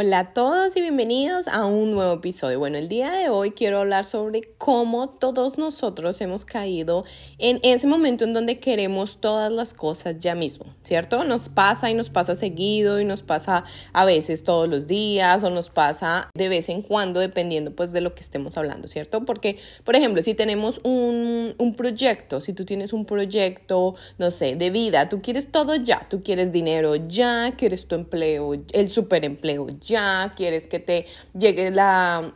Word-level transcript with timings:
Hola 0.00 0.20
a 0.20 0.32
todos 0.32 0.76
y 0.76 0.80
bienvenidos 0.80 1.48
a 1.48 1.66
un 1.66 1.90
nuevo 1.90 2.12
episodio. 2.12 2.60
Bueno, 2.60 2.78
el 2.78 2.88
día 2.88 3.10
de 3.10 3.30
hoy 3.30 3.50
quiero 3.50 3.80
hablar 3.80 4.04
sobre 4.04 4.42
cómo 4.56 5.08
todos 5.08 5.58
nosotros 5.58 6.20
hemos 6.20 6.44
caído 6.44 7.04
en 7.38 7.58
ese 7.64 7.88
momento 7.88 8.22
en 8.22 8.32
donde 8.32 8.60
queremos 8.60 9.20
todas 9.20 9.50
las 9.50 9.74
cosas 9.74 10.20
ya 10.20 10.36
mismo, 10.36 10.66
¿cierto? 10.84 11.24
Nos 11.24 11.48
pasa 11.48 11.90
y 11.90 11.94
nos 11.94 12.10
pasa 12.10 12.36
seguido 12.36 13.00
y 13.00 13.04
nos 13.04 13.24
pasa 13.24 13.64
a 13.92 14.04
veces 14.04 14.44
todos 14.44 14.68
los 14.68 14.86
días 14.86 15.42
o 15.42 15.50
nos 15.50 15.68
pasa 15.68 16.30
de 16.32 16.48
vez 16.48 16.68
en 16.68 16.82
cuando 16.82 17.18
dependiendo 17.18 17.74
pues 17.74 17.90
de 17.90 18.00
lo 18.00 18.14
que 18.14 18.20
estemos 18.20 18.56
hablando, 18.56 18.86
¿cierto? 18.86 19.24
Porque, 19.24 19.58
por 19.82 19.96
ejemplo, 19.96 20.22
si 20.22 20.34
tenemos 20.34 20.80
un, 20.84 21.56
un 21.58 21.74
proyecto, 21.74 22.40
si 22.40 22.52
tú 22.52 22.64
tienes 22.64 22.92
un 22.92 23.04
proyecto, 23.04 23.96
no 24.16 24.30
sé, 24.30 24.54
de 24.54 24.70
vida, 24.70 25.08
tú 25.08 25.22
quieres 25.22 25.50
todo 25.50 25.74
ya, 25.74 26.06
tú 26.08 26.22
quieres 26.22 26.52
dinero 26.52 26.94
ya, 26.94 27.54
quieres 27.58 27.88
tu 27.88 27.96
empleo, 27.96 28.52
el 28.72 28.90
superempleo 28.90 29.66
ya 29.80 29.87
ya, 29.88 30.34
quieres 30.36 30.66
que 30.66 30.78
te 30.78 31.06
llegue 31.36 31.70
la, 31.70 32.32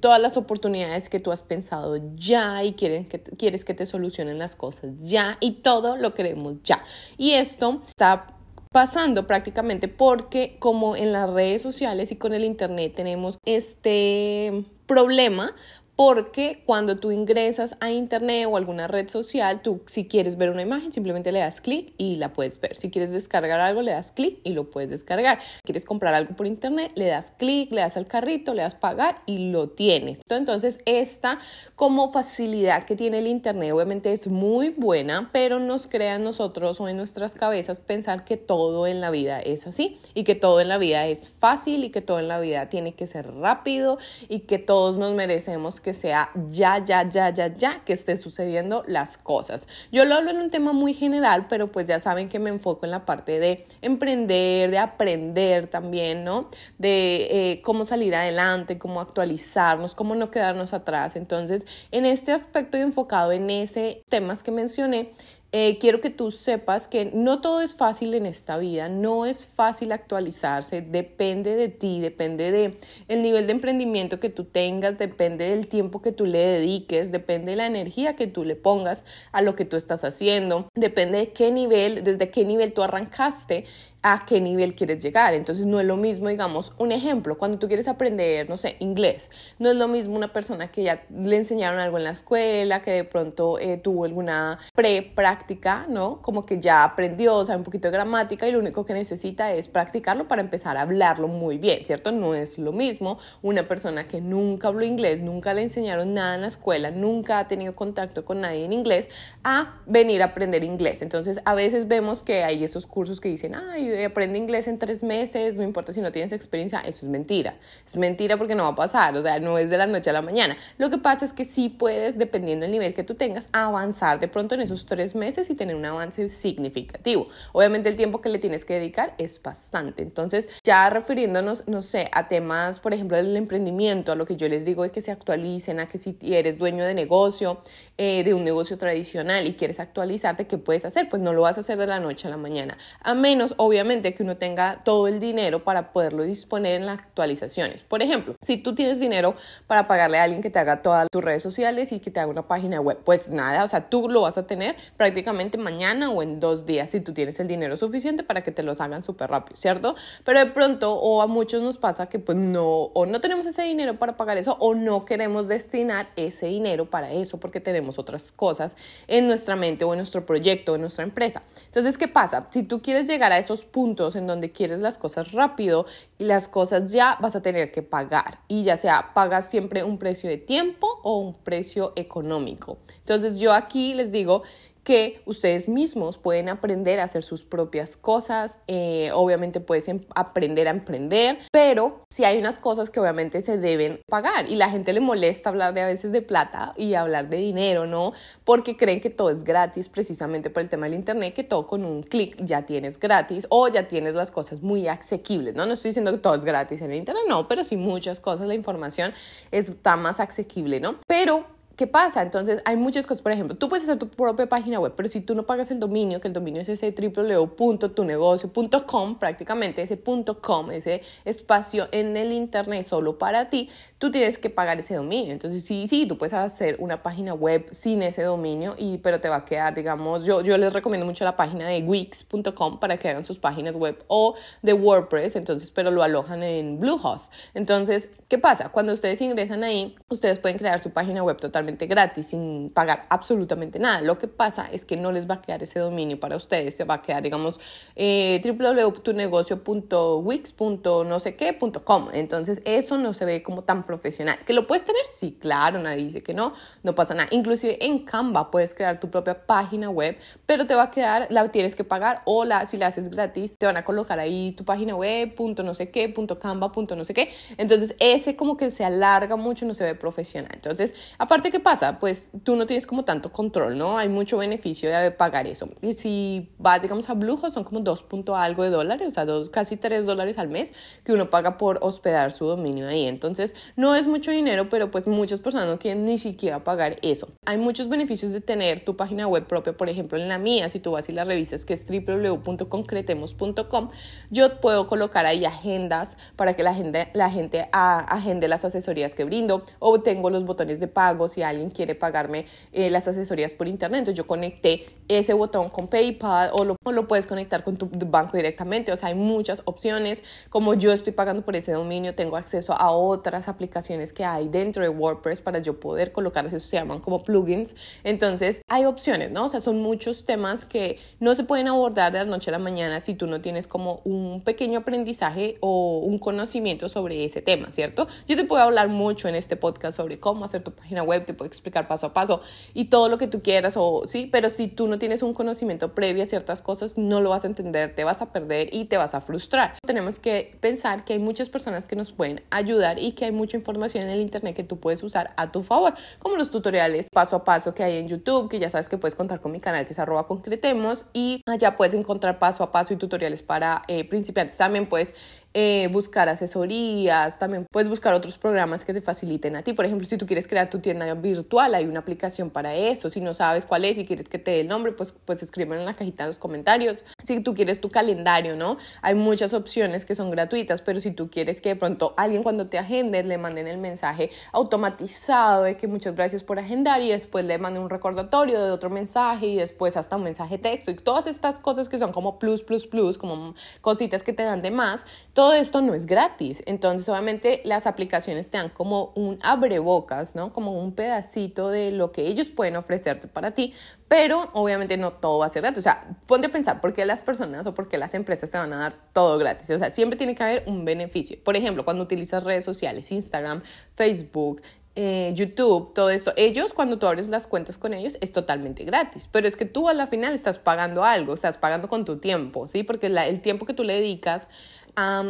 todas 0.00 0.20
las 0.20 0.36
oportunidades 0.36 1.08
que 1.08 1.18
tú 1.18 1.32
has 1.32 1.42
pensado 1.42 1.96
ya 2.14 2.62
y 2.62 2.74
quieren 2.74 3.06
que, 3.06 3.20
quieres 3.20 3.64
que 3.64 3.74
te 3.74 3.86
solucionen 3.86 4.38
las 4.38 4.54
cosas 4.54 4.92
ya 5.00 5.38
y 5.40 5.62
todo 5.62 5.96
lo 5.96 6.14
queremos 6.14 6.62
ya. 6.62 6.84
Y 7.16 7.32
esto 7.32 7.82
está 7.88 8.34
pasando 8.70 9.26
prácticamente 9.26 9.88
porque 9.88 10.56
como 10.58 10.94
en 10.94 11.12
las 11.12 11.30
redes 11.30 11.62
sociales 11.62 12.12
y 12.12 12.16
con 12.16 12.34
el 12.34 12.44
internet 12.44 12.92
tenemos 12.94 13.38
este 13.44 14.64
problema 14.86 15.54
porque 15.98 16.62
cuando 16.64 16.98
tú 16.98 17.10
ingresas 17.10 17.74
a 17.80 17.90
internet 17.90 18.46
o 18.48 18.56
alguna 18.56 18.86
red 18.86 19.08
social, 19.08 19.62
tú 19.62 19.80
si 19.86 20.06
quieres 20.06 20.38
ver 20.38 20.50
una 20.50 20.62
imagen 20.62 20.92
simplemente 20.92 21.32
le 21.32 21.40
das 21.40 21.60
clic 21.60 21.92
y 21.98 22.14
la 22.14 22.32
puedes 22.32 22.60
ver. 22.60 22.76
Si 22.76 22.88
quieres 22.88 23.10
descargar 23.10 23.58
algo, 23.58 23.82
le 23.82 23.90
das 23.90 24.12
clic 24.12 24.38
y 24.44 24.50
lo 24.50 24.70
puedes 24.70 24.90
descargar. 24.90 25.40
Quieres 25.64 25.84
comprar 25.84 26.14
algo 26.14 26.36
por 26.36 26.46
internet, 26.46 26.92
le 26.94 27.06
das 27.06 27.32
clic, 27.32 27.72
le 27.72 27.80
das 27.80 27.96
al 27.96 28.04
carrito, 28.04 28.54
le 28.54 28.62
das 28.62 28.76
pagar 28.76 29.16
y 29.26 29.50
lo 29.50 29.70
tienes. 29.70 30.20
Entonces, 30.28 30.78
esta 30.84 31.40
como 31.74 32.12
facilidad 32.12 32.84
que 32.84 32.94
tiene 32.94 33.18
el 33.18 33.26
internet 33.26 33.72
obviamente 33.72 34.12
es 34.12 34.28
muy 34.28 34.70
buena, 34.70 35.30
pero 35.32 35.58
nos 35.58 35.88
crea 35.88 36.14
en 36.14 36.22
nosotros 36.22 36.80
o 36.80 36.88
en 36.88 36.96
nuestras 36.96 37.34
cabezas 37.34 37.80
pensar 37.80 38.24
que 38.24 38.36
todo 38.36 38.86
en 38.86 39.00
la 39.00 39.10
vida 39.10 39.40
es 39.40 39.66
así 39.66 39.98
y 40.14 40.22
que 40.22 40.36
todo 40.36 40.60
en 40.60 40.68
la 40.68 40.78
vida 40.78 41.08
es 41.08 41.28
fácil 41.28 41.82
y 41.82 41.90
que 41.90 42.02
todo 42.02 42.20
en 42.20 42.28
la 42.28 42.38
vida 42.38 42.68
tiene 42.68 42.94
que 42.94 43.08
ser 43.08 43.34
rápido 43.34 43.98
y 44.28 44.40
que 44.40 44.60
todos 44.60 44.96
nos 44.96 45.12
merecemos 45.14 45.80
que 45.80 45.87
sea 45.94 46.30
ya, 46.50 46.84
ya, 46.84 47.08
ya, 47.08 47.30
ya, 47.30 47.56
ya 47.56 47.82
que 47.84 47.92
esté 47.92 48.16
sucediendo 48.16 48.84
las 48.86 49.18
cosas. 49.18 49.68
Yo 49.92 50.04
lo 50.04 50.14
hablo 50.14 50.30
en 50.30 50.38
un 50.38 50.50
tema 50.50 50.72
muy 50.72 50.94
general, 50.94 51.46
pero 51.48 51.66
pues 51.68 51.86
ya 51.86 52.00
saben 52.00 52.28
que 52.28 52.38
me 52.38 52.50
enfoco 52.50 52.86
en 52.86 52.90
la 52.90 53.04
parte 53.04 53.40
de 53.40 53.66
emprender, 53.82 54.70
de 54.70 54.78
aprender 54.78 55.68
también, 55.68 56.24
¿no? 56.24 56.50
De 56.78 57.28
eh, 57.30 57.62
cómo 57.62 57.84
salir 57.84 58.14
adelante, 58.14 58.78
cómo 58.78 59.00
actualizarnos, 59.00 59.94
cómo 59.94 60.14
no 60.14 60.30
quedarnos 60.30 60.72
atrás. 60.72 61.16
Entonces, 61.16 61.62
en 61.90 62.06
este 62.06 62.32
aspecto 62.32 62.78
y 62.78 62.80
enfocado 62.80 63.32
en 63.32 63.50
ese 63.50 64.02
temas 64.08 64.42
que 64.42 64.50
mencioné, 64.50 65.12
eh, 65.50 65.78
quiero 65.78 66.02
que 66.02 66.10
tú 66.10 66.30
sepas 66.30 66.88
que 66.88 67.06
no 67.06 67.40
todo 67.40 67.62
es 67.62 67.74
fácil 67.74 68.12
en 68.12 68.26
esta 68.26 68.58
vida, 68.58 68.90
no 68.90 69.24
es 69.24 69.46
fácil 69.46 69.92
actualizarse, 69.92 70.82
depende 70.82 71.54
de 71.54 71.68
ti, 71.68 72.00
depende 72.00 72.52
de 72.52 72.78
el 73.08 73.22
nivel 73.22 73.46
de 73.46 73.52
emprendimiento 73.52 74.20
que 74.20 74.28
tú 74.28 74.44
tengas, 74.44 74.98
depende 74.98 75.48
del 75.48 75.66
tiempo 75.66 76.02
que 76.02 76.12
tú 76.12 76.26
le 76.26 76.38
dediques, 76.38 77.10
depende 77.12 77.52
de 77.52 77.56
la 77.56 77.66
energía 77.66 78.14
que 78.14 78.26
tú 78.26 78.44
le 78.44 78.56
pongas 78.56 79.04
a 79.32 79.40
lo 79.40 79.56
que 79.56 79.64
tú 79.64 79.76
estás 79.76 80.04
haciendo, 80.04 80.68
depende 80.74 81.18
de 81.18 81.32
qué 81.32 81.50
nivel, 81.50 82.04
desde 82.04 82.30
qué 82.30 82.44
nivel 82.44 82.74
tú 82.74 82.82
arrancaste 82.82 83.64
a 84.02 84.20
qué 84.26 84.40
nivel 84.40 84.74
quieres 84.74 85.02
llegar. 85.02 85.34
Entonces 85.34 85.66
no 85.66 85.80
es 85.80 85.86
lo 85.86 85.96
mismo, 85.96 86.28
digamos, 86.28 86.72
un 86.78 86.92
ejemplo, 86.92 87.36
cuando 87.36 87.58
tú 87.58 87.66
quieres 87.66 87.88
aprender, 87.88 88.48
no 88.48 88.56
sé, 88.56 88.76
inglés, 88.78 89.30
no 89.58 89.70
es 89.70 89.76
lo 89.76 89.88
mismo 89.88 90.16
una 90.16 90.32
persona 90.32 90.70
que 90.70 90.84
ya 90.84 91.04
le 91.10 91.36
enseñaron 91.36 91.80
algo 91.80 91.98
en 91.98 92.04
la 92.04 92.10
escuela, 92.10 92.82
que 92.82 92.92
de 92.92 93.04
pronto 93.04 93.58
eh, 93.58 93.78
tuvo 93.78 94.04
alguna 94.04 94.58
pre-práctica, 94.74 95.86
¿no? 95.88 96.22
Como 96.22 96.46
que 96.46 96.60
ya 96.60 96.84
aprendió, 96.84 97.44
sabe 97.44 97.58
un 97.58 97.64
poquito 97.64 97.88
de 97.88 97.92
gramática 97.92 98.48
y 98.48 98.52
lo 98.52 98.60
único 98.60 98.84
que 98.86 98.94
necesita 98.94 99.52
es 99.52 99.68
practicarlo 99.68 100.28
para 100.28 100.42
empezar 100.42 100.76
a 100.76 100.82
hablarlo 100.82 101.28
muy 101.28 101.58
bien, 101.58 101.84
¿cierto? 101.84 102.12
No 102.12 102.34
es 102.34 102.58
lo 102.58 102.72
mismo 102.72 103.18
una 103.42 103.66
persona 103.66 104.06
que 104.06 104.20
nunca 104.20 104.68
habló 104.68 104.84
inglés, 104.84 105.22
nunca 105.22 105.54
le 105.54 105.62
enseñaron 105.62 106.14
nada 106.14 106.36
en 106.36 106.42
la 106.42 106.48
escuela, 106.48 106.90
nunca 106.90 107.40
ha 107.40 107.48
tenido 107.48 107.74
contacto 107.74 108.24
con 108.24 108.40
nadie 108.40 108.64
en 108.64 108.72
inglés, 108.72 109.08
a 109.42 109.80
venir 109.86 110.22
a 110.22 110.26
aprender 110.26 110.62
inglés. 110.62 111.02
Entonces 111.02 111.40
a 111.44 111.54
veces 111.54 111.88
vemos 111.88 112.22
que 112.22 112.44
hay 112.44 112.62
esos 112.62 112.86
cursos 112.86 113.20
que 113.20 113.28
dicen, 113.28 113.54
ay, 113.54 113.87
aprende 114.04 114.38
inglés 114.38 114.68
en 114.68 114.78
tres 114.78 115.02
meses, 115.02 115.56
no 115.56 115.62
importa 115.62 115.92
si 115.92 116.00
no 116.00 116.12
tienes 116.12 116.32
experiencia, 116.32 116.80
eso 116.80 117.06
es 117.06 117.10
mentira. 117.10 117.56
Es 117.86 117.96
mentira 117.96 118.36
porque 118.36 118.54
no 118.54 118.64
va 118.64 118.70
a 118.70 118.74
pasar, 118.74 119.16
o 119.16 119.22
sea, 119.22 119.40
no 119.40 119.58
es 119.58 119.70
de 119.70 119.78
la 119.78 119.86
noche 119.86 120.10
a 120.10 120.12
la 120.12 120.22
mañana. 120.22 120.56
Lo 120.78 120.90
que 120.90 120.98
pasa 120.98 121.24
es 121.24 121.32
que 121.32 121.44
sí 121.44 121.68
puedes, 121.68 122.18
dependiendo 122.18 122.64
del 122.64 122.72
nivel 122.72 122.94
que 122.94 123.04
tú 123.04 123.14
tengas, 123.14 123.48
avanzar 123.52 124.20
de 124.20 124.28
pronto 124.28 124.54
en 124.54 124.62
esos 124.62 124.86
tres 124.86 125.14
meses 125.14 125.50
y 125.50 125.54
tener 125.54 125.76
un 125.76 125.84
avance 125.84 126.28
significativo. 126.28 127.28
Obviamente 127.52 127.88
el 127.88 127.96
tiempo 127.96 128.20
que 128.20 128.28
le 128.28 128.38
tienes 128.38 128.64
que 128.64 128.74
dedicar 128.74 129.14
es 129.18 129.42
bastante. 129.42 130.02
Entonces, 130.02 130.48
ya 130.62 130.88
refiriéndonos, 130.90 131.66
no 131.66 131.82
sé, 131.82 132.08
a 132.12 132.28
temas, 132.28 132.80
por 132.80 132.94
ejemplo, 132.94 133.16
del 133.16 133.36
emprendimiento, 133.36 134.12
a 134.12 134.14
lo 134.14 134.26
que 134.26 134.36
yo 134.36 134.48
les 134.48 134.64
digo 134.64 134.84
es 134.84 134.92
que 134.92 135.02
se 135.02 135.10
actualicen, 135.10 135.80
a 135.80 135.86
que 135.86 135.98
si 135.98 136.16
eres 136.22 136.58
dueño 136.58 136.84
de 136.84 136.94
negocio, 136.94 137.62
eh, 137.96 138.24
de 138.24 138.34
un 138.34 138.44
negocio 138.44 138.78
tradicional 138.78 139.46
y 139.46 139.54
quieres 139.54 139.80
actualizarte, 139.80 140.46
¿qué 140.46 140.58
puedes 140.58 140.84
hacer? 140.84 141.08
Pues 141.08 141.22
no 141.22 141.32
lo 141.32 141.42
vas 141.42 141.56
a 141.56 141.60
hacer 141.60 141.78
de 141.78 141.86
la 141.86 142.00
noche 142.00 142.28
a 142.28 142.30
la 142.30 142.36
mañana, 142.36 142.78
a 143.00 143.14
menos, 143.14 143.54
obviamente, 143.56 143.77
obviamente 143.78 144.12
que 144.14 144.24
uno 144.24 144.36
tenga 144.36 144.82
todo 144.84 145.06
el 145.06 145.20
dinero 145.20 145.62
para 145.62 145.92
poderlo 145.92 146.24
disponer 146.24 146.74
en 146.74 146.86
las 146.86 146.98
actualizaciones. 147.00 147.82
Por 147.84 148.02
ejemplo, 148.02 148.34
si 148.42 148.56
tú 148.56 148.74
tienes 148.74 148.98
dinero 148.98 149.36
para 149.68 149.86
pagarle 149.86 150.18
a 150.18 150.24
alguien 150.24 150.42
que 150.42 150.50
te 150.50 150.58
haga 150.58 150.82
todas 150.82 151.06
tus 151.10 151.22
redes 151.22 151.42
sociales 151.42 151.92
y 151.92 152.00
que 152.00 152.10
te 152.10 152.18
haga 152.18 152.28
una 152.28 152.48
página 152.48 152.80
web, 152.80 152.98
pues 153.04 153.28
nada, 153.28 153.62
o 153.62 153.68
sea, 153.68 153.88
tú 153.88 154.08
lo 154.08 154.22
vas 154.22 154.36
a 154.36 154.46
tener 154.46 154.74
prácticamente 154.96 155.58
mañana 155.58 156.10
o 156.10 156.22
en 156.22 156.40
dos 156.40 156.66
días 156.66 156.90
si 156.90 157.00
tú 157.00 157.14
tienes 157.14 157.38
el 157.38 157.46
dinero 157.46 157.76
suficiente 157.76 158.24
para 158.24 158.42
que 158.42 158.50
te 158.50 158.64
los 158.64 158.80
hagan 158.80 159.04
súper 159.04 159.30
rápido, 159.30 159.56
¿cierto? 159.56 159.94
Pero 160.24 160.40
de 160.40 160.46
pronto 160.46 160.94
o 160.94 161.22
a 161.22 161.26
muchos 161.28 161.62
nos 161.62 161.78
pasa 161.78 162.08
que 162.08 162.18
pues 162.18 162.36
no, 162.36 162.66
o 162.66 163.06
no 163.06 163.20
tenemos 163.20 163.46
ese 163.46 163.62
dinero 163.62 163.98
para 163.98 164.16
pagar 164.16 164.38
eso 164.38 164.56
o 164.58 164.74
no 164.74 165.04
queremos 165.04 165.46
destinar 165.46 166.08
ese 166.16 166.46
dinero 166.46 166.90
para 166.90 167.12
eso 167.12 167.38
porque 167.38 167.60
tenemos 167.60 167.98
otras 167.98 168.32
cosas 168.32 168.76
en 169.06 169.26
nuestra 169.26 169.56
mente 169.56 169.84
o 169.84 169.92
en 169.92 169.98
nuestro 169.98 170.26
proyecto 170.26 170.72
o 170.72 170.74
en 170.74 170.82
nuestra 170.82 171.04
empresa. 171.04 171.42
Entonces, 171.66 171.96
¿qué 171.98 172.08
pasa? 172.08 172.48
Si 172.50 172.62
tú 172.62 172.82
quieres 172.82 173.06
llegar 173.06 173.32
a 173.32 173.38
esos 173.38 173.64
puntos 173.70 174.16
en 174.16 174.26
donde 174.26 174.52
quieres 174.52 174.80
las 174.80 174.98
cosas 174.98 175.32
rápido 175.32 175.86
y 176.18 176.24
las 176.24 176.48
cosas 176.48 176.92
ya 176.92 177.16
vas 177.20 177.36
a 177.36 177.42
tener 177.42 177.70
que 177.72 177.82
pagar. 177.82 178.40
Y 178.48 178.64
ya 178.64 178.76
sea 178.76 179.12
pagas 179.14 179.48
siempre 179.48 179.84
un 179.84 179.98
precio 179.98 180.28
de 180.28 180.38
tiempo 180.38 181.00
o 181.02 181.18
un 181.18 181.34
precio 181.34 181.92
económico. 181.96 182.78
Entonces 183.00 183.38
yo 183.38 183.52
aquí 183.52 183.94
les 183.94 184.12
digo 184.12 184.42
que 184.88 185.20
ustedes 185.26 185.68
mismos 185.68 186.16
pueden 186.16 186.48
aprender 186.48 186.98
a 186.98 187.04
hacer 187.04 187.22
sus 187.22 187.44
propias 187.44 187.94
cosas, 187.94 188.58
eh, 188.68 189.10
obviamente 189.12 189.60
puedes 189.60 189.86
em, 189.86 190.00
aprender 190.14 190.66
a 190.66 190.70
emprender, 190.70 191.40
pero 191.52 192.06
si 192.08 192.24
hay 192.24 192.38
unas 192.38 192.58
cosas 192.58 192.88
que 192.88 192.98
obviamente 192.98 193.42
se 193.42 193.58
deben 193.58 194.00
pagar 194.08 194.48
y 194.48 194.56
la 194.56 194.70
gente 194.70 194.94
le 194.94 195.00
molesta 195.00 195.50
hablar 195.50 195.74
de 195.74 195.82
a 195.82 195.86
veces 195.86 196.10
de 196.10 196.22
plata 196.22 196.72
y 196.74 196.94
hablar 196.94 197.28
de 197.28 197.36
dinero, 197.36 197.86
¿no? 197.86 198.14
Porque 198.44 198.78
creen 198.78 199.02
que 199.02 199.10
todo 199.10 199.28
es 199.28 199.44
gratis 199.44 199.90
precisamente 199.90 200.48
por 200.48 200.62
el 200.62 200.70
tema 200.70 200.86
del 200.86 200.94
internet, 200.94 201.34
que 201.34 201.44
todo 201.44 201.66
con 201.66 201.84
un 201.84 202.02
clic 202.02 202.42
ya 202.42 202.64
tienes 202.64 202.98
gratis 202.98 203.46
o 203.50 203.68
ya 203.68 203.88
tienes 203.88 204.14
las 204.14 204.30
cosas 204.30 204.62
muy 204.62 204.88
asequibles, 204.88 205.54
¿no? 205.54 205.66
No 205.66 205.74
estoy 205.74 205.90
diciendo 205.90 206.12
que 206.12 206.18
todo 206.18 206.34
es 206.34 206.46
gratis 206.46 206.80
en 206.80 206.92
el 206.92 206.96
internet, 206.96 207.24
no, 207.28 207.46
pero 207.46 207.62
sí 207.62 207.76
muchas 207.76 208.20
cosas, 208.20 208.46
la 208.46 208.54
información 208.54 209.12
está 209.50 209.98
más 209.98 210.18
asequible, 210.18 210.80
¿no? 210.80 210.96
Pero 211.06 211.57
¿Qué 211.78 211.86
pasa? 211.86 212.20
Entonces, 212.22 212.60
hay 212.64 212.74
muchas 212.74 213.06
cosas. 213.06 213.22
Por 213.22 213.30
ejemplo, 213.30 213.56
tú 213.56 213.68
puedes 213.68 213.84
hacer 213.84 214.00
tu 214.00 214.08
propia 214.08 214.48
página 214.48 214.80
web, 214.80 214.94
pero 214.96 215.08
si 215.08 215.20
tú 215.20 215.36
no 215.36 215.46
pagas 215.46 215.70
el 215.70 215.78
dominio, 215.78 216.20
que 216.20 216.26
el 216.26 216.34
dominio 216.34 216.60
es 216.60 216.68
ese 216.68 216.90
www.tunegocio.com, 216.90 219.18
prácticamente 219.20 219.82
ese 219.82 220.02
.com, 220.40 220.72
ese 220.72 221.02
espacio 221.24 221.86
en 221.92 222.16
el 222.16 222.32
internet 222.32 222.84
solo 222.84 223.16
para 223.16 223.48
ti, 223.48 223.70
tú 223.98 224.10
tienes 224.10 224.38
que 224.38 224.50
pagar 224.50 224.80
ese 224.80 224.96
dominio. 224.96 225.32
Entonces, 225.32 225.64
sí, 225.64 225.86
sí, 225.86 226.04
tú 226.04 226.18
puedes 226.18 226.32
hacer 226.32 226.74
una 226.80 227.04
página 227.04 227.32
web 227.32 227.68
sin 227.70 228.02
ese 228.02 228.24
dominio, 228.24 228.74
y, 228.76 228.98
pero 228.98 229.20
te 229.20 229.28
va 229.28 229.36
a 229.36 229.44
quedar, 229.44 229.76
digamos, 229.76 230.26
yo, 230.26 230.40
yo 230.40 230.58
les 230.58 230.72
recomiendo 230.72 231.06
mucho 231.06 231.24
la 231.24 231.36
página 231.36 231.68
de 231.68 231.82
wix.com 231.82 232.80
para 232.80 232.96
que 232.96 233.08
hagan 233.08 233.24
sus 233.24 233.38
páginas 233.38 233.76
web 233.76 234.02
o 234.08 234.34
de 234.62 234.72
WordPress, 234.72 235.36
entonces, 235.36 235.70
pero 235.70 235.92
lo 235.92 236.02
alojan 236.02 236.42
en 236.42 236.80
Bluehost. 236.80 237.32
Entonces, 237.54 238.08
¿qué 238.28 238.36
pasa? 238.36 238.70
Cuando 238.70 238.92
ustedes 238.92 239.20
ingresan 239.20 239.62
ahí, 239.62 239.94
ustedes 240.08 240.40
pueden 240.40 240.58
crear 240.58 240.80
su 240.80 240.90
página 240.90 241.22
web 241.22 241.36
totalmente 241.36 241.67
gratis, 241.76 242.26
sin 242.26 242.70
pagar 242.70 243.06
absolutamente 243.10 243.78
nada. 243.78 244.00
Lo 244.00 244.18
que 244.18 244.26
pasa 244.28 244.68
es 244.70 244.84
que 244.84 244.96
no 244.96 245.12
les 245.12 245.28
va 245.28 245.34
a 245.36 245.42
quedar 245.42 245.62
ese 245.62 245.78
dominio 245.78 246.18
para 246.18 246.36
ustedes, 246.36 246.74
se 246.74 246.84
va 246.84 246.94
a 246.94 247.02
quedar, 247.02 247.22
digamos, 247.22 247.60
eh, 247.96 248.40
www.tunegocio.wix.no 248.44 251.20
sé 251.20 251.36
qué.com. 251.36 252.08
Entonces, 252.12 252.62
eso 252.64 252.98
no 252.98 253.14
se 253.14 253.24
ve 253.24 253.42
como 253.42 253.62
tan 253.62 253.84
profesional. 253.84 254.38
¿Que 254.46 254.52
lo 254.52 254.66
puedes 254.66 254.84
tener? 254.84 255.02
Sí, 255.06 255.36
claro, 255.38 255.78
nadie 255.78 256.04
dice 256.04 256.22
que 256.22 256.34
no, 256.34 256.52
no 256.82 256.94
pasa 256.94 257.14
nada. 257.14 257.28
Inclusive 257.32 257.84
en 257.84 258.04
Canva 258.04 258.50
puedes 258.50 258.74
crear 258.74 259.00
tu 259.00 259.10
propia 259.10 259.46
página 259.46 259.90
web, 259.90 260.18
pero 260.46 260.66
te 260.66 260.74
va 260.74 260.84
a 260.84 260.90
quedar, 260.90 261.26
la 261.30 261.48
tienes 261.48 261.76
que 261.76 261.84
pagar 261.84 262.22
o 262.24 262.44
la, 262.44 262.66
si 262.66 262.76
la 262.76 262.88
haces 262.88 263.10
gratis, 263.10 263.56
te 263.58 263.66
van 263.66 263.76
a 263.76 263.84
colocar 263.84 264.18
ahí 264.20 264.52
tu 264.52 264.64
página 264.64 264.94
web, 264.94 265.34
punto 265.34 265.62
no 265.62 265.74
sé 265.74 265.90
qué, 265.90 266.08
punto 266.08 266.38
canva, 266.38 266.72
punto 266.72 266.96
no 266.96 267.04
sé 267.04 267.14
qué. 267.14 267.32
Entonces, 267.56 267.94
ese 267.98 268.36
como 268.36 268.56
que 268.56 268.70
se 268.70 268.84
alarga 268.84 269.36
mucho, 269.36 269.66
no 269.66 269.74
se 269.74 269.84
ve 269.84 269.94
profesional. 269.94 270.52
Entonces, 270.54 270.94
aparte, 271.18 271.50
¿qué 271.58 271.64
pasa? 271.64 271.98
Pues 271.98 272.30
tú 272.44 272.54
no 272.54 272.66
tienes 272.66 272.86
como 272.86 273.04
tanto 273.04 273.32
control, 273.32 273.76
¿no? 273.76 273.98
Hay 273.98 274.08
mucho 274.08 274.38
beneficio 274.38 274.96
de 274.96 275.10
pagar 275.10 275.48
eso. 275.48 275.68
Y 275.82 275.94
si 275.94 276.52
vas, 276.56 276.80
digamos, 276.80 277.10
a 277.10 277.14
Bluehost, 277.14 277.54
son 277.54 277.64
como 277.64 277.80
dos 277.80 278.04
punto 278.04 278.36
algo 278.36 278.62
de 278.62 278.70
dólares, 278.70 279.08
o 279.08 279.10
sea, 279.10 279.24
dos, 279.24 279.50
casi 279.50 279.76
tres 279.76 280.06
dólares 280.06 280.38
al 280.38 280.48
mes 280.48 280.72
que 281.02 281.12
uno 281.12 281.30
paga 281.30 281.58
por 281.58 281.80
hospedar 281.82 282.30
su 282.30 282.46
dominio 282.46 282.86
ahí. 282.86 283.08
Entonces, 283.08 283.56
no 283.74 283.96
es 283.96 284.06
mucho 284.06 284.30
dinero, 284.30 284.68
pero 284.68 284.92
pues 284.92 285.08
muchas 285.08 285.40
personas 285.40 285.66
no 285.66 285.80
quieren 285.80 286.04
ni 286.04 286.18
siquiera 286.18 286.62
pagar 286.62 286.98
eso. 287.02 287.26
Hay 287.44 287.58
muchos 287.58 287.88
beneficios 287.88 288.30
de 288.30 288.40
tener 288.40 288.84
tu 288.84 288.96
página 288.96 289.26
web 289.26 289.48
propia, 289.48 289.72
por 289.72 289.88
ejemplo, 289.88 290.16
en 290.16 290.28
la 290.28 290.38
mía, 290.38 290.70
si 290.70 290.78
tú 290.78 290.92
vas 290.92 291.08
y 291.08 291.12
la 291.12 291.24
revisas, 291.24 291.64
que 291.64 291.74
es 291.74 291.84
www.concretemos.com, 291.84 293.90
yo 294.30 294.60
puedo 294.60 294.86
colocar 294.86 295.26
ahí 295.26 295.44
agendas 295.44 296.16
para 296.36 296.54
que 296.54 296.62
la 296.62 296.74
gente, 296.74 297.10
la 297.14 297.30
gente 297.30 297.68
agende 297.72 298.46
las 298.46 298.64
asesorías 298.64 299.16
que 299.16 299.24
brindo 299.24 299.64
o 299.80 300.00
tengo 300.02 300.30
los 300.30 300.44
botones 300.44 300.78
de 300.78 300.86
pago 300.86 301.26
si 301.26 301.47
alguien 301.48 301.70
quiere 301.70 301.94
pagarme 301.94 302.46
eh, 302.72 302.90
las 302.90 303.08
asesorías 303.08 303.52
por 303.52 303.68
internet. 303.68 304.00
Entonces 304.00 304.18
yo 304.18 304.26
conecté 304.26 304.86
ese 305.08 305.32
botón 305.32 305.68
con 305.68 305.88
PayPal 305.88 306.50
o 306.52 306.64
lo, 306.64 306.76
o 306.84 306.92
lo 306.92 307.08
puedes 307.08 307.26
conectar 307.26 307.64
con 307.64 307.76
tu 307.76 307.88
banco 308.06 308.36
directamente. 308.36 308.92
O 308.92 308.96
sea, 308.96 309.08
hay 309.08 309.14
muchas 309.14 309.62
opciones. 309.64 310.22
Como 310.50 310.74
yo 310.74 310.92
estoy 310.92 311.12
pagando 311.12 311.42
por 311.44 311.56
ese 311.56 311.72
dominio, 311.72 312.14
tengo 312.14 312.36
acceso 312.36 312.72
a 312.72 312.90
otras 312.90 313.48
aplicaciones 313.48 314.12
que 314.12 314.24
hay 314.24 314.48
dentro 314.48 314.82
de 314.82 314.88
WordPress 314.88 315.40
para 315.40 315.58
yo 315.60 315.80
poder 315.80 316.12
colocar, 316.12 316.46
eso 316.46 316.60
se 316.60 316.76
llaman 316.76 317.00
como 317.00 317.22
plugins. 317.22 317.74
Entonces 318.04 318.60
hay 318.68 318.84
opciones, 318.84 319.30
¿no? 319.30 319.46
O 319.46 319.48
sea, 319.48 319.60
son 319.60 319.80
muchos 319.80 320.24
temas 320.24 320.64
que 320.64 320.98
no 321.20 321.34
se 321.34 321.44
pueden 321.44 321.68
abordar 321.68 322.12
de 322.12 322.18
la 322.18 322.24
noche 322.24 322.50
a 322.50 322.52
la 322.52 322.58
mañana 322.58 323.00
si 323.00 323.14
tú 323.14 323.26
no 323.26 323.40
tienes 323.40 323.66
como 323.66 324.00
un 324.04 324.42
pequeño 324.42 324.80
aprendizaje 324.80 325.56
o 325.60 325.98
un 325.98 326.18
conocimiento 326.18 326.88
sobre 326.88 327.24
ese 327.24 327.42
tema, 327.42 327.72
¿cierto? 327.72 328.08
Yo 328.26 328.36
te 328.36 328.44
puedo 328.44 328.62
hablar 328.62 328.88
mucho 328.88 329.28
en 329.28 329.34
este 329.34 329.56
podcast 329.56 329.96
sobre 329.96 330.18
cómo 330.18 330.44
hacer 330.44 330.62
tu 330.62 330.72
página 330.72 331.02
web, 331.02 331.24
te 331.24 331.34
puedo 331.38 331.48
explicar 331.48 331.88
paso 331.88 332.08
a 332.08 332.12
paso 332.12 332.42
y 332.74 332.86
todo 332.86 333.08
lo 333.08 333.16
que 333.16 333.28
tú 333.28 333.40
quieras, 333.42 333.78
o 333.78 334.02
sí, 334.06 334.28
pero 334.30 334.50
si 334.50 334.68
tú 334.68 334.88
no 334.88 334.98
tienes 334.98 335.22
un 335.22 335.32
conocimiento 335.32 335.94
previo 335.94 336.22
a 336.22 336.26
ciertas 336.26 336.60
cosas, 336.60 336.98
no 336.98 337.22
lo 337.22 337.30
vas 337.30 337.44
a 337.44 337.46
entender, 337.46 337.94
te 337.94 338.04
vas 338.04 338.20
a 338.20 338.30
perder 338.30 338.68
y 338.74 338.84
te 338.84 338.98
vas 338.98 339.14
a 339.14 339.22
frustrar. 339.22 339.78
Tenemos 339.86 340.18
que 340.18 340.58
pensar 340.60 341.06
que 341.06 341.14
hay 341.14 341.18
muchas 341.18 341.48
personas 341.48 341.86
que 341.86 341.96
nos 341.96 342.12
pueden 342.12 342.42
ayudar 342.50 342.98
y 342.98 343.12
que 343.12 343.24
hay 343.24 343.32
mucha 343.32 343.56
información 343.56 344.04
en 344.04 344.10
el 344.10 344.20
internet 344.20 344.54
que 344.54 344.64
tú 344.64 344.78
puedes 344.78 345.02
usar 345.02 345.32
a 345.38 345.50
tu 345.50 345.62
favor, 345.62 345.94
como 346.18 346.36
los 346.36 346.50
tutoriales 346.50 347.08
paso 347.10 347.36
a 347.36 347.44
paso 347.44 347.74
que 347.74 347.82
hay 347.82 347.96
en 347.96 348.08
YouTube, 348.08 348.50
que 348.50 348.58
ya 348.58 348.68
sabes 348.68 348.90
que 348.90 348.98
puedes 348.98 349.14
contar 349.14 349.40
con 349.40 349.52
mi 349.52 349.60
canal 349.60 349.86
que 349.86 349.92
es 349.92 349.98
arroba 349.98 350.26
concretemos 350.26 351.06
y 351.12 351.42
allá 351.46 351.76
puedes 351.76 351.94
encontrar 351.94 352.38
paso 352.38 352.64
a 352.64 352.72
paso 352.72 352.92
y 352.92 352.96
tutoriales 352.96 353.42
para 353.42 353.82
eh, 353.88 354.04
principiantes. 354.04 354.56
También 354.56 354.86
puedes 354.86 355.14
eh, 355.54 355.88
buscar 355.90 356.28
asesorías, 356.28 357.38
también 357.38 357.66
puedes 357.72 357.88
buscar 357.88 358.12
otros 358.12 358.36
programas 358.36 358.84
que 358.84 358.92
te 358.92 359.00
faciliten 359.00 359.56
a 359.56 359.62
ti. 359.62 359.72
Por 359.72 359.86
ejemplo, 359.86 360.06
si 360.06 360.18
tú 360.18 360.26
quieres 360.26 360.46
crear 360.46 360.68
tu 360.68 360.80
tienda 360.80 361.12
virtual, 361.14 361.74
hay 361.74 361.86
una 361.86 362.00
aplicación 362.00 362.50
para 362.50 362.74
eso. 362.74 363.08
Si 363.08 363.20
no 363.20 363.34
sabes 363.34 363.64
cuál 363.64 363.84
es 363.84 363.98
y 363.98 364.04
quieres 364.04 364.28
que 364.28 364.38
te 364.38 364.50
dé 364.50 364.60
el 364.60 364.68
nombre, 364.68 364.92
pues, 364.92 365.14
pues 365.24 365.42
escríbelo 365.42 365.80
en 365.80 365.86
la 365.86 365.94
cajita 365.94 366.24
de 366.24 366.28
los 366.28 366.38
comentarios. 366.38 367.02
Si 367.24 367.40
tú 367.40 367.54
quieres 367.54 367.80
tu 367.80 367.90
calendario, 367.90 368.56
¿no? 368.56 368.76
Hay 369.00 369.14
muchas 369.14 369.54
opciones 369.54 370.04
que 370.04 370.14
son 370.14 370.30
gratuitas, 370.30 370.82
pero 370.82 371.00
si 371.00 371.12
tú 371.12 371.30
quieres 371.30 371.60
que 371.60 371.70
de 371.70 371.76
pronto 371.76 372.14
alguien 372.16 372.42
cuando 372.42 372.68
te 372.68 372.78
agende 372.78 373.22
le 373.22 373.38
manden 373.38 373.66
el 373.66 373.78
mensaje 373.78 374.30
automatizado 374.52 375.62
de 375.62 375.76
que 375.76 375.88
muchas 375.88 376.14
gracias 376.14 376.42
por 376.42 376.58
agendar 376.58 377.00
y 377.00 377.08
después 377.08 377.44
le 377.44 377.58
mande 377.58 377.80
un 377.80 377.88
recordatorio 377.88 378.62
de 378.62 378.70
otro 378.70 378.90
mensaje 378.90 379.46
y 379.46 379.56
después 379.56 379.96
hasta 379.96 380.16
un 380.16 380.24
mensaje 380.24 380.58
texto 380.58 380.90
y 380.90 380.96
todas 380.96 381.26
estas 381.26 381.58
cosas 381.58 381.88
que 381.88 381.98
son 381.98 382.12
como 382.12 382.38
plus, 382.38 382.62
plus, 382.62 382.86
plus, 382.86 383.16
como 383.16 383.54
cositas 383.80 384.22
que 384.22 384.32
te 384.32 384.42
dan 384.42 384.62
de 384.62 384.70
más 384.70 385.04
todo 385.38 385.52
esto 385.52 385.82
no 385.82 385.94
es 385.94 386.04
gratis, 386.04 386.64
entonces 386.66 387.08
obviamente 387.08 387.60
las 387.62 387.86
aplicaciones 387.86 388.50
te 388.50 388.58
dan 388.58 388.70
como 388.70 389.12
un 389.14 389.38
abrebocas, 389.40 390.34
¿no? 390.34 390.52
Como 390.52 390.82
un 390.82 390.96
pedacito 390.96 391.68
de 391.68 391.92
lo 391.92 392.10
que 392.10 392.22
ellos 392.22 392.48
pueden 392.48 392.74
ofrecerte 392.74 393.28
para 393.28 393.52
ti, 393.52 393.72
pero 394.08 394.50
obviamente 394.52 394.96
no 394.96 395.12
todo 395.12 395.38
va 395.38 395.46
a 395.46 395.50
ser 395.50 395.62
gratis. 395.62 395.78
O 395.78 395.82
sea, 395.82 396.08
ponte 396.26 396.48
a 396.48 396.50
pensar 396.50 396.80
por 396.80 396.92
qué 396.92 397.06
las 397.06 397.22
personas 397.22 397.64
o 397.68 397.72
por 397.72 397.88
qué 397.88 397.98
las 397.98 398.14
empresas 398.14 398.50
te 398.50 398.58
van 398.58 398.72
a 398.72 398.78
dar 398.78 398.94
todo 399.12 399.38
gratis. 399.38 399.70
O 399.70 399.78
sea, 399.78 399.92
siempre 399.92 400.16
tiene 400.16 400.34
que 400.34 400.42
haber 400.42 400.64
un 400.66 400.84
beneficio. 400.84 401.38
Por 401.44 401.54
ejemplo, 401.54 401.84
cuando 401.84 402.02
utilizas 402.02 402.42
redes 402.42 402.64
sociales, 402.64 403.12
Instagram, 403.12 403.62
Facebook, 403.94 404.60
eh, 404.96 405.30
YouTube, 405.36 405.94
todo 405.94 406.10
esto, 406.10 406.32
ellos 406.34 406.72
cuando 406.72 406.98
tú 406.98 407.06
abres 407.06 407.28
las 407.28 407.46
cuentas 407.46 407.78
con 407.78 407.94
ellos 407.94 408.18
es 408.20 408.32
totalmente 408.32 408.82
gratis, 408.82 409.28
pero 409.30 409.46
es 409.46 409.54
que 409.54 409.66
tú 409.66 409.88
a 409.88 409.94
la 409.94 410.08
final 410.08 410.34
estás 410.34 410.58
pagando 410.58 411.04
algo, 411.04 411.34
estás 411.34 411.58
pagando 411.58 411.86
con 411.86 412.04
tu 412.04 412.18
tiempo, 412.18 412.66
¿sí? 412.66 412.82
Porque 412.82 413.06
el 413.06 413.40
tiempo 413.40 413.66
que 413.66 413.74
tú 413.74 413.84
le 413.84 413.94
dedicas 413.94 414.48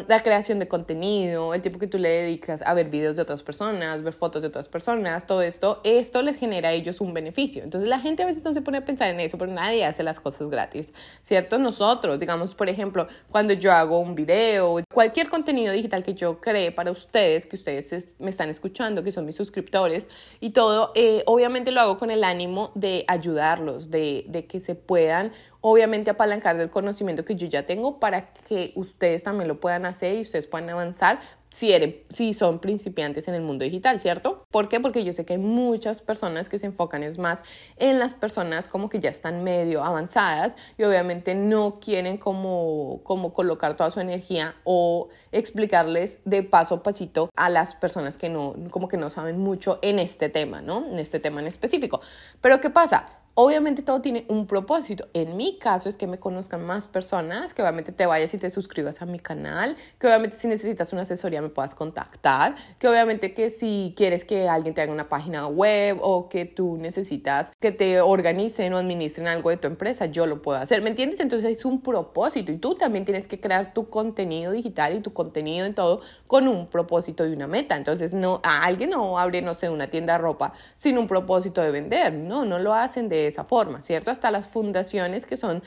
la 0.09 0.23
creación 0.23 0.59
de 0.59 0.67
contenido, 0.67 1.53
el 1.53 1.61
tiempo 1.61 1.79
que 1.79 1.87
tú 1.87 1.99
le 1.99 2.09
dedicas 2.09 2.63
a 2.63 2.73
ver 2.73 2.89
videos 2.89 3.17
de 3.17 3.23
otras 3.23 3.43
personas, 3.43 4.03
ver 4.03 4.15
fotos 4.15 4.41
de 4.41 4.49
otras 4.49 4.67
personas, 4.67 5.27
todo 5.27 5.43
esto, 5.43 5.81
esto 5.85 6.23
les 6.23 6.37
genera 6.37 6.71
a 6.71 6.73
ellos 6.73 7.01
un 7.01 7.13
beneficio. 7.13 7.63
Entonces 7.63 7.89
la 7.89 8.01
gente 8.01 8.23
a 8.23 8.27
veces 8.27 8.43
no 8.45 8.55
se 8.55 8.63
pone 8.63 8.79
a 8.79 8.85
pensar 8.85 9.11
en 9.11 9.21
eso, 9.21 9.37
pero 9.37 9.53
nadie 9.53 9.85
hace 9.85 10.03
las 10.03 10.21
cosas 10.21 10.49
gratis, 10.49 10.91
¿cierto? 11.23 11.59
Nosotros, 11.59 12.19
digamos, 12.19 12.55
por 12.55 12.69
ejemplo, 12.69 13.09
cuando 13.31 13.53
yo 13.53 13.73
hago 13.73 13.99
un 13.99 14.15
video, 14.15 14.83
cualquier 14.93 15.29
contenido 15.29 15.73
digital 15.73 16.03
que 16.03 16.15
yo 16.15 16.41
cree 16.41 16.73
para 16.73 16.91
ustedes, 16.91 17.45
que 17.45 17.57
ustedes 17.57 18.17
me 18.19 18.31
están 18.31 18.49
escuchando, 18.49 19.05
que 19.05 19.13
son 19.13 19.27
mis 19.27 19.37
suscriptores 19.37 20.07
y 20.41 20.51
todo, 20.51 20.93
eh, 20.95 21.23
obviamente 21.27 21.73
lo 21.73 21.81
hago 21.81 21.99
con 21.99 22.11
el 22.11 22.25
ánimo 22.25 22.73
de 22.75 23.05
ayudarlos, 23.07 23.91
de, 23.91 24.25
de 24.29 24.47
que 24.47 24.61
se 24.61 24.75
puedan 24.75 25.33
obviamente 25.61 26.11
apalancar 26.11 26.57
del 26.57 26.71
conocimiento 26.71 27.25
que 27.25 27.37
yo 27.37 27.47
ya 27.47 27.67
tengo 27.67 27.99
para 27.99 28.33
que 28.49 28.73
ustedes 28.77 29.23
también 29.23 29.49
lo 29.49 29.61
puedan 29.61 29.87
hacer 29.87 30.17
y 30.17 30.21
ustedes 30.21 30.47
puedan 30.47 30.71
avanzar 30.71 31.21
si, 31.51 32.05
si 32.11 32.35
son 32.35 32.59
principiantes 32.59 33.27
en 33.29 33.35
el 33.35 33.43
mundo 33.43 33.65
digital, 33.65 34.01
¿cierto? 34.01 34.45
¿Por 34.51 34.69
qué? 34.69 34.81
Porque 34.81 35.05
yo 35.05 35.13
sé 35.13 35.25
que 35.25 35.35
hay 35.35 35.39
muchas 35.39 36.03
personas 36.03 36.49
que 36.49 36.59
se 36.59 36.67
enfocan 36.67 37.03
es 37.03 37.19
más 37.19 37.43
en 37.77 37.99
las 37.99 38.15
personas 38.15 38.69
como 38.69 38.89
que 38.89 39.01
ya 39.01 39.11
están 39.11 39.45
medio 39.45 39.83
avanzadas 39.83 40.57
y 40.77 40.85
obviamente 40.85 41.35
no 41.35 41.81
quieren 41.81 42.19
como, 42.19 43.01
como 43.03 43.33
colocar 43.33 43.77
toda 43.77 43.91
su 43.91 44.01
energía 44.01 44.57
o 44.65 45.09
explicarles 45.33 46.21
de 46.25 46.43
paso 46.43 46.77
a 46.77 46.83
pasito 46.83 47.31
a 47.35 47.49
las 47.49 47.75
personas 47.75 48.19
que 48.19 48.29
no, 48.29 48.55
como 48.71 48.89
que 48.89 48.97
no 48.97 49.11
saben 49.11 49.39
mucho 49.39 49.79
en 49.83 49.99
este 49.99 50.29
tema, 50.29 50.61
¿no? 50.61 50.87
En 50.87 50.99
este 50.99 51.19
tema 51.19 51.41
en 51.41 51.47
específico. 51.47 52.01
Pero 52.41 52.61
¿qué 52.61 52.71
pasa? 52.71 53.07
Obviamente 53.41 53.83
todo 53.83 54.01
tiene 54.01 54.25
un 54.27 54.49
propósito. 54.49 55.07
En 55.15 55.37
mi 55.37 55.59
caso 55.59 55.89
es 55.89 55.97
que 55.97 56.09
me 56.09 56.19
conozcan 56.19 56.67
más 56.67 56.89
personas, 56.89 57.55
que 57.55 57.63
obviamente 57.63 57.93
te 57.93 58.05
vayas 58.05 58.35
y 58.35 58.39
te 58.39 58.51
suscribas 58.51 59.01
a 59.01 59.07
mi 59.07 59.21
canal, 59.21 59.77
que 60.01 60.09
obviamente 60.09 60.37
si 60.37 60.49
necesitas 60.49 60.93
una 60.93 61.03
asesoría 61.03 61.41
me 61.41 61.49
puedas 61.49 61.77
contactar, 61.77 62.57
que 62.81 62.89
obviamente 62.89 63.35
que 63.35 63.51
si 63.51 63.95
quieres 63.97 64.25
que 64.25 64.49
alguien 64.49 64.75
te 64.75 64.83
haga 64.83 64.93
una 64.93 65.09
página 65.09 65.47
web 65.47 65.99
o 66.03 66.29
que 66.29 66.47
tú 66.47 66.79
necesitas 66.79 67.53
que 67.61 67.71
te 67.71 68.01
organicen 68.01 68.73
o 68.73 68.79
administren 68.79 69.29
algo 69.29 69.51
de 69.51 69.57
tu 69.57 69.69
empresa, 69.69 70.07
yo 70.07 70.27
lo 70.27 70.43
puedo 70.43 70.59
hacer. 70.59 70.83
¿Me 70.83 70.91
entiendes? 70.91 71.21
Entonces 71.21 71.59
es 71.59 71.65
un 71.65 71.81
propósito 71.81 72.51
y 72.51 72.57
tú 72.57 72.75
también 72.75 73.05
tienes 73.05 73.29
que 73.29 73.39
crear 73.39 73.73
tu 73.73 73.89
contenido 73.89 74.51
digital 74.51 74.97
y 74.97 75.01
tu 75.01 75.13
contenido 75.13 75.65
en 75.65 75.77
todo 75.77 76.01
con 76.27 76.49
un 76.49 76.67
propósito 76.67 77.25
y 77.25 77.35
una 77.35 77.47
meta. 77.47 77.77
Entonces 77.77 78.13
no, 78.13 78.41
a 78.43 78.65
alguien 78.65 78.91
no 78.91 79.17
abre, 79.17 79.43
no 79.43 79.55
sé, 79.55 79.71
una 79.71 79.87
tienda 79.87 80.15
de 80.15 80.19
ropa 80.19 80.55
sin 80.77 80.99
un 80.99 81.07
propósito 81.07 81.63
de 81.63 81.71
vender. 81.71 82.13
No, 82.15 82.45
no 82.45 82.59
lo 82.59 82.75
hacen 82.75 83.09
de 83.09 83.28
esa 83.29 83.45
forma, 83.45 83.83
¿cierto? 83.83 84.11
Hasta 84.11 84.31
las 84.31 84.47
fundaciones 84.47 85.27
que 85.27 85.37
son 85.37 85.63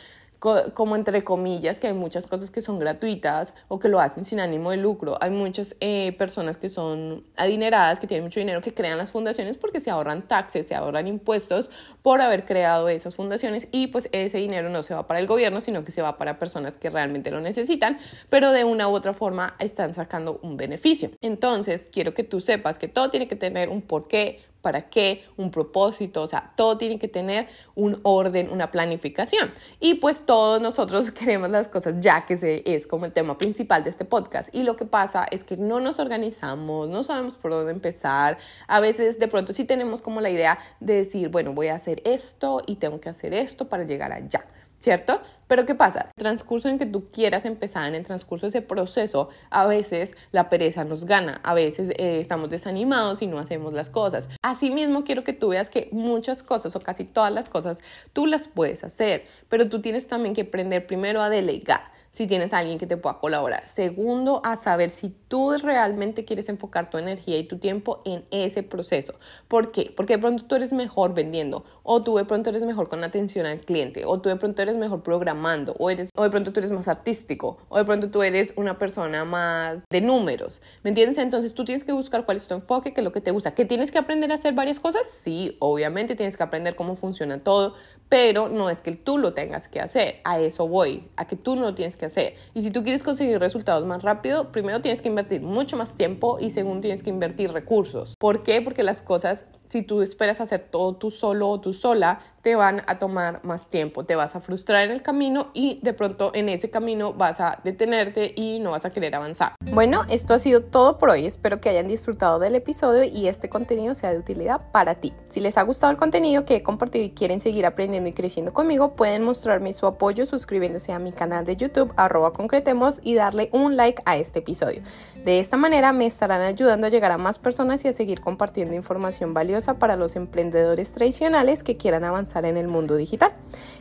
como 0.74 0.96
entre 0.96 1.24
comillas, 1.24 1.80
que 1.80 1.86
hay 1.86 1.94
muchas 1.94 2.26
cosas 2.26 2.50
que 2.50 2.62
son 2.62 2.80
gratuitas 2.80 3.54
o 3.68 3.78
que 3.78 3.90
lo 3.90 4.00
hacen 4.00 4.26
sin 4.26 4.40
ánimo 4.40 4.72
de 4.72 4.78
lucro. 4.78 5.20
Hay 5.22 5.30
muchas 5.30 5.76
eh, 5.82 6.16
personas 6.18 6.58
que 6.58 6.68
son 6.68 7.24
adineradas, 7.36 8.00
que 8.00 8.08
tienen 8.08 8.24
mucho 8.24 8.40
dinero, 8.40 8.60
que 8.60 8.74
crean 8.74 8.98
las 8.98 9.12
fundaciones 9.12 9.58
porque 9.58 9.80
se 9.80 9.92
ahorran 9.92 10.28
taxes, 10.28 10.68
se 10.68 10.74
ahorran 10.74 11.06
impuestos 11.06 11.70
por 12.02 12.22
haber 12.22 12.46
creado 12.46 12.90
esas 12.90 13.16
fundaciones 13.16 13.68
y 13.72 13.88
pues 13.88 14.10
ese 14.14 14.40
dinero 14.40 14.70
no 14.70 14.82
se 14.82 14.96
va 14.96 15.06
para 15.06 15.20
el 15.20 15.28
gobierno, 15.28 15.62
sino 15.62 15.86
que 15.86 15.92
se 15.92 16.02
va 16.02 16.18
para 16.18 16.40
personas 16.40 16.76
que 16.80 16.90
realmente 16.90 17.30
lo 17.30 17.40
necesitan, 17.40 18.00
pero 18.32 18.52
de 18.52 18.64
una 18.64 18.90
u 18.90 18.96
otra 18.96 19.14
forma 19.14 19.56
están 19.60 19.94
sacando 19.94 20.40
un 20.42 20.58
beneficio. 20.58 21.12
Entonces, 21.22 21.88
quiero 21.92 22.16
que 22.16 22.24
tú 22.24 22.40
sepas 22.40 22.80
que 22.80 22.88
todo 22.88 23.12
tiene 23.12 23.28
que 23.28 23.36
tener 23.36 23.70
un 23.70 23.84
porqué, 23.84 24.40
para 24.62 24.90
qué, 24.90 25.24
un 25.38 25.52
propósito, 25.52 26.22
o 26.22 26.28
sea, 26.28 26.54
todo 26.56 26.78
tiene 26.78 27.00
que 27.00 27.08
tener 27.08 27.48
un 27.76 28.00
orden, 28.04 28.50
una 28.52 28.72
planificación. 28.72 29.52
Y 29.80 29.96
pues 29.96 30.26
todos 30.26 30.62
nosotros 30.62 31.12
queremos 31.12 31.50
las 31.50 31.68
cosas 31.68 31.96
ya 32.00 32.26
que 32.26 32.38
se, 32.38 32.64
es 32.66 32.88
como 32.88 33.06
el 33.06 33.12
tema 33.12 33.38
principal 33.38 33.84
de 33.84 33.90
este 33.90 34.06
podcast. 34.06 34.54
Y 34.54 34.64
lo 34.64 34.76
que 34.76 34.86
pasa 34.86 35.26
es 35.32 35.44
que 35.44 35.58
no 35.58 35.80
nos 35.80 36.00
organizamos, 36.00 36.90
no 36.90 37.04
sabemos 37.04 37.36
por 37.36 37.52
dónde 37.52 37.72
empezar. 37.72 38.38
A 38.68 38.80
veces 38.80 39.20
de 39.20 39.28
pronto 39.28 39.54
sí 39.54 39.66
tenemos 39.66 40.02
como 40.02 40.22
la 40.22 40.30
idea 40.30 40.60
de 40.80 40.96
decir, 40.96 41.30
bueno, 41.30 41.54
voy 41.54 41.68
a 41.68 41.76
hacer 41.76 42.02
esto 42.06 42.62
y 42.66 42.76
tengo 42.76 43.00
que 43.00 43.10
hacer 43.10 43.34
esto 43.34 43.68
para 43.68 43.84
llegar 43.84 44.12
allá. 44.12 44.46
¿Cierto? 44.82 45.22
Pero 45.48 45.66
¿qué 45.66 45.76
pasa? 45.76 46.12
Transcurso 46.16 46.70
en 46.70 46.80
que 46.80 46.86
tú 46.86 47.10
quieras 47.12 47.44
empezar, 47.46 47.88
en 47.88 47.96
el 47.96 48.06
transcurso 48.06 48.46
de 48.46 48.50
ese 48.50 48.62
proceso, 48.62 49.30
a 49.50 49.66
veces 49.66 50.14
la 50.32 50.50
pereza 50.50 50.86
nos 50.86 51.06
gana, 51.06 51.42
a 51.44 51.54
veces 51.54 51.90
eh, 51.92 52.20
estamos 52.22 52.50
desanimados 52.50 53.22
y 53.22 53.28
no 53.28 53.38
hacemos 53.38 53.74
las 53.74 53.90
cosas. 53.90 54.30
Asimismo, 54.42 55.04
quiero 55.04 55.24
que 55.24 55.34
tú 55.34 55.50
veas 55.50 55.70
que 55.70 55.90
muchas 55.92 56.42
cosas 56.42 56.76
o 56.76 56.80
casi 56.80 57.04
todas 57.04 57.34
las 57.34 57.50
cosas 57.50 57.80
tú 58.14 58.28
las 58.28 58.48
puedes 58.48 58.84
hacer, 58.84 59.26
pero 59.50 59.68
tú 59.68 59.82
tienes 59.82 60.08
también 60.08 60.34
que 60.34 60.42
aprender 60.44 60.88
primero 60.88 61.22
a 61.22 61.30
delegar 61.30 61.92
si 62.12 62.28
tienes 62.28 62.54
a 62.54 62.60
alguien 62.60 62.78
que 62.78 62.88
te 62.88 62.98
pueda 62.98 63.20
colaborar. 63.20 63.68
Segundo, 63.68 64.42
a 64.44 64.58
saber 64.58 64.90
si 64.90 65.10
tú 65.28 65.54
realmente 65.58 66.26
quieres 66.26 66.50
enfocar 66.50 66.90
tu 66.90 66.98
energía 66.98 67.38
y 67.38 67.46
tu 67.46 67.58
tiempo 67.58 68.02
en 68.06 68.26
ese 68.32 68.64
proceso. 68.64 69.16
¿Por 69.48 69.72
qué? 69.72 69.94
Porque 69.96 70.18
de 70.18 70.20
pronto 70.20 70.44
tú 70.46 70.56
eres 70.56 70.74
mejor 70.74 71.14
vendiendo, 71.14 71.64
o 71.84 72.04
tú 72.04 72.18
de 72.18 72.26
pronto 72.26 72.50
eres 72.50 72.64
mejor 72.64 72.90
con 72.90 73.04
atención 73.04 73.46
al 73.46 73.62
cliente, 73.62 74.06
o 74.06 74.20
tú 74.20 74.30
de 74.30 74.36
pronto 74.36 74.62
eres 74.62 74.76
mejor 74.76 75.04
programando, 75.04 75.74
o, 75.80 75.90
eres, 75.90 76.10
o 76.16 76.24
de 76.24 76.30
pronto 76.30 76.52
tú 76.52 76.60
eres 76.60 76.72
más 76.72 76.88
artístico, 76.88 77.58
o 77.70 77.78
de 77.78 77.86
pronto 77.86 78.10
tú 78.10 78.24
eres 78.24 78.54
una 78.58 78.78
persona 78.78 79.24
más 79.24 79.84
de 79.90 80.02
números. 80.02 80.62
¿Me 80.84 80.90
entiendes? 80.90 81.18
Entonces 81.18 81.54
tú 81.54 81.64
tienes 81.64 81.84
que 81.84 81.94
buscar 81.94 82.26
cuál 82.26 82.38
es 82.38 82.48
tu 82.48 82.54
enfoque, 82.54 82.94
qué 82.94 83.02
es 83.02 83.06
lo 83.06 83.14
que 83.14 83.22
te 83.22 83.32
gusta. 83.32 83.56
¿Que 83.56 83.66
tienes 83.66 83.92
que 83.92 83.98
aprender 83.98 84.32
a 84.32 84.36
hacer 84.36 84.54
varias 84.54 84.80
cosas? 84.80 85.08
Sí, 85.08 85.56
obviamente 85.60 86.16
tienes 86.16 86.36
que 86.36 86.44
aprender 86.44 86.76
cómo 86.76 86.96
funciona 86.96 87.40
todo, 87.40 87.76
pero 88.12 88.50
no 88.50 88.70
es 88.70 88.82
que 88.82 88.92
tú 88.92 89.18
lo 89.18 89.34
tengas 89.34 89.70
que 89.70 89.80
hacer, 89.80 90.20
a 90.26 90.38
eso 90.38 90.68
voy, 90.68 91.08
a 91.16 91.28
que 91.28 91.38
tú 91.38 91.56
no 91.56 91.74
tienes 91.76 91.96
que 91.96 92.01
hacer. 92.06 92.36
Y 92.54 92.64
si 92.64 92.72
tú 92.72 92.84
quieres 92.84 93.04
conseguir 93.04 93.40
resultados 93.40 93.86
más 93.86 94.04
rápido, 94.04 94.52
primero 94.52 94.82
tienes 94.82 95.02
que 95.02 95.10
invertir 95.10 95.42
mucho 95.42 95.78
más 95.78 95.96
tiempo 95.96 96.38
y 96.40 96.50
segundo 96.50 96.82
tienes 96.82 97.04
que 97.04 97.10
invertir 97.10 97.52
recursos. 97.52 98.16
¿Por 98.18 98.44
qué? 98.44 98.62
Porque 98.62 98.84
las 98.84 99.02
cosas 99.02 99.46
si 99.72 99.84
tú 99.84 100.02
esperas 100.02 100.42
hacer 100.42 100.68
todo 100.70 100.96
tú 100.96 101.12
solo 101.12 101.48
o 101.48 101.62
tú 101.62 101.74
sola, 101.74 102.20
te 102.42 102.56
van 102.56 102.82
a 102.88 103.00
tomar 103.00 103.40
más 103.44 103.68
tiempo, 103.68 104.04
te 104.04 104.16
vas 104.16 104.36
a 104.36 104.42
frustrar 104.42 104.84
en 104.84 104.92
el 104.92 105.02
camino 105.02 105.50
y 105.54 105.80
de 105.82 105.94
pronto 105.94 106.32
en 106.34 106.50
ese 106.50 106.70
camino 106.70 107.14
vas 107.14 107.40
a 107.40 107.60
detenerte 107.64 108.34
y 108.36 108.60
no 108.60 108.72
vas 108.72 108.84
a 108.84 108.90
querer 108.90 109.16
avanzar. 109.16 109.54
Bueno, 109.72 110.04
esto 110.10 110.34
ha 110.34 110.40
sido 110.40 110.62
todo 110.64 110.98
por 110.98 111.12
hoy. 111.12 111.26
Espero 111.26 111.62
que 111.62 111.70
hayan 111.70 111.88
disfrutado 111.88 112.40
del 112.40 112.56
episodio 112.56 113.04
y 113.04 113.28
este 113.28 113.48
contenido 113.48 113.94
sea 113.94 114.12
de 114.12 114.18
utilidad 114.18 114.72
para 114.72 114.96
ti. 114.96 115.14
Si 115.30 115.40
les 115.40 115.58
ha 115.58 115.62
gustado 115.62 115.92
el 115.92 115.98
contenido 115.98 116.44
que 116.46 116.58
he 116.58 116.64
compartido 116.64 117.06
y 117.06 117.12
quieren 117.12 117.40
seguir 117.42 117.66
aprendiendo 117.66 118.10
y 118.10 118.14
creciendo 118.14 118.54
conmigo, 118.54 118.96
pueden 118.96 119.24
mostrarme 119.24 119.74
su 119.74 119.86
apoyo 119.86 120.26
suscribiéndose 120.26 120.92
a 120.92 121.00
mi 121.00 121.12
canal 121.14 121.46
de 121.46 121.56
YouTube 121.56 121.94
arroba 121.96 122.34
concretemos 122.34 123.00
y 123.04 123.16
darle 123.16 123.50
un 123.54 123.78
like 123.78 124.02
a 124.06 124.18
este 124.18 124.40
episodio. 124.40 124.82
De 125.24 125.40
esta 125.40 125.58
manera 125.58 125.94
me 125.94 126.08
estarán 126.08 126.42
ayudando 126.42 126.88
a 126.88 126.90
llegar 126.90 127.12
a 127.12 127.18
más 127.18 127.38
personas 127.38 127.86
y 127.86 127.88
a 127.88 127.94
seguir 127.94 128.20
compartiendo 128.20 128.76
información 128.76 129.34
para 129.68 129.96
los 129.96 130.16
emprendedores 130.16 130.92
tradicionales 130.92 131.64
que 131.64 131.78
quieran 131.78 132.04
avanzar 132.04 132.46
en 132.46 132.58
el 132.58 132.68
mundo 132.68 132.96
digital. 132.96 133.32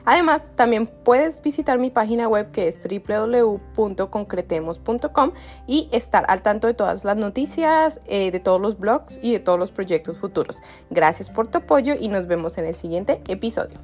Además, 0.05 0.51
también 0.55 0.87
puedes 0.87 1.41
visitar 1.43 1.79
mi 1.79 1.91
página 1.91 2.29
web 2.29 2.51
que 2.51 2.69
es 2.69 2.79
www.concretemos.com 2.81 5.33
y 5.67 5.89
estar 5.93 6.25
al 6.29 6.43
tanto 6.43 6.67
de 6.67 6.75
todas 6.75 7.05
las 7.05 7.17
noticias, 7.17 8.01
eh, 8.07 8.31
de 8.31 8.41
todos 8.41 8.61
los 8.61 8.79
blogs 8.79 9.19
y 9.23 9.33
de 9.33 9.41
todos 9.41 9.59
los 9.59 9.73
proyectos 9.73 10.19
futuros. 10.19 10.59
Gracias 10.91 11.31
por 11.31 11.49
tu 11.49 11.59
apoyo 11.59 11.95
y 11.99 12.09
nos 12.09 12.27
vemos 12.27 12.59
en 12.59 12.67
el 12.67 12.75
siguiente 12.75 13.23
episodio. 13.29 13.79